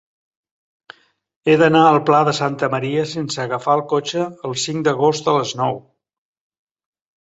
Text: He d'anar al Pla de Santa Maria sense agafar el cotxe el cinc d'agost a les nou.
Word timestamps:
He 1.51 1.57
d'anar 1.63 1.83
al 1.91 1.99
Pla 2.09 2.23
de 2.31 2.35
Santa 2.39 2.71
Maria 2.77 3.05
sense 3.13 3.45
agafar 3.47 3.79
el 3.81 3.87
cotxe 3.95 4.27
el 4.49 4.59
cinc 4.67 4.91
d'agost 4.93 5.35
a 5.37 5.41
les 5.41 5.57
nou. 5.65 5.83